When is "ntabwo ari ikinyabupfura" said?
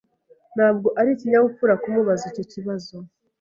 0.55-1.73